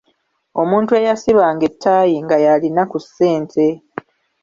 [0.61, 3.65] Omuntu eyasibanga ettaayi nga y'alina ku ssente